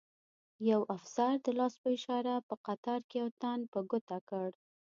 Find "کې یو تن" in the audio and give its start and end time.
3.09-3.59